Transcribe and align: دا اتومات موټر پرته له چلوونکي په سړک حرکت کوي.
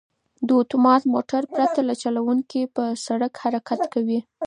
دا 0.47 0.53
اتومات 0.63 1.01
موټر 1.13 1.41
پرته 1.53 1.79
له 1.89 1.93
چلوونکي 2.03 2.61
په 2.75 2.83
سړک 3.05 3.33
حرکت 3.43 3.81
کوي. 3.93 4.19